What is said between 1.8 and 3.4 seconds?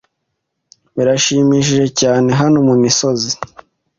cyane hano mumisozi.